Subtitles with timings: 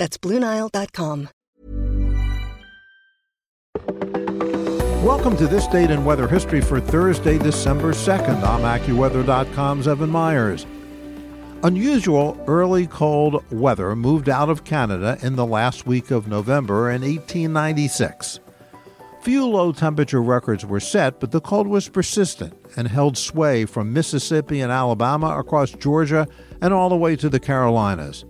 [0.00, 1.28] That's BlueNile.com.
[5.04, 8.42] Welcome to this date in weather history for Thursday, December 2nd.
[8.42, 10.64] I'm AccuWeather.com's Evan Myers.
[11.64, 17.02] Unusual early cold weather moved out of Canada in the last week of November in
[17.02, 18.40] 1896.
[19.20, 23.92] Few low temperature records were set, but the cold was persistent and held sway from
[23.92, 26.26] Mississippi and Alabama across Georgia
[26.62, 28.24] and all the way to the Carolinas.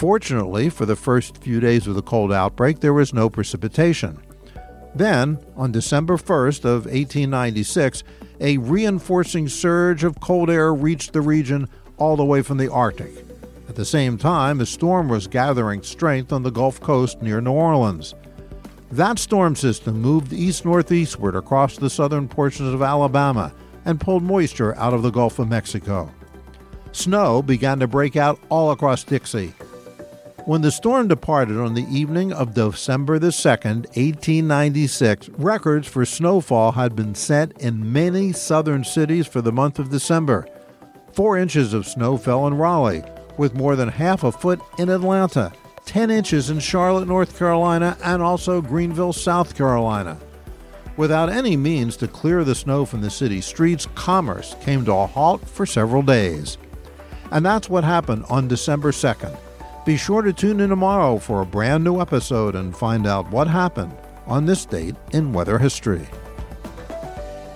[0.00, 4.18] Fortunately, for the first few days of the cold outbreak, there was no precipitation.
[4.94, 8.02] Then, on December 1st of 1896,
[8.40, 13.12] a reinforcing surge of cold air reached the region all the way from the Arctic.
[13.68, 17.52] At the same time, a storm was gathering strength on the Gulf Coast near New
[17.52, 18.14] Orleans.
[18.90, 23.52] That storm system moved east northeastward across the southern portions of Alabama
[23.84, 26.10] and pulled moisture out of the Gulf of Mexico.
[26.92, 29.52] Snow began to break out all across Dixie.
[30.46, 36.72] When the storm departed on the evening of December the 2nd, 1896, records for snowfall
[36.72, 40.46] had been set in many southern cities for the month of December.
[41.12, 43.04] Four inches of snow fell in Raleigh,
[43.36, 45.52] with more than half a foot in Atlanta
[45.84, 50.18] 10 inches in Charlotte, North Carolina, and also Greenville, South Carolina.
[50.96, 55.06] Without any means to clear the snow from the city streets, commerce came to a
[55.06, 56.58] halt for several days.
[57.32, 59.36] And that's what happened on December 2nd.
[59.84, 63.48] Be sure to tune in tomorrow for a brand new episode and find out what
[63.48, 66.06] happened on this date in weather history.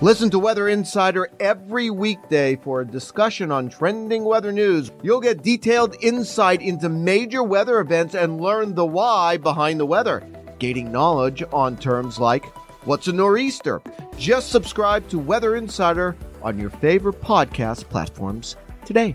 [0.00, 4.90] Listen to Weather Insider every weekday for a discussion on trending weather news.
[5.02, 10.26] You'll get detailed insight into major weather events and learn the why behind the weather,
[10.58, 12.46] gaining knowledge on terms like
[12.86, 13.82] what's a nor'easter.
[14.16, 18.56] Just subscribe to Weather Insider on your favorite podcast platforms
[18.86, 19.14] today.